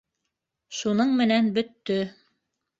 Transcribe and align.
Шуның 0.77 1.13
менән 1.21 1.53
бөттө. 1.61 2.03